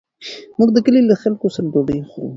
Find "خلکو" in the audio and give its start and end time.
1.21-1.47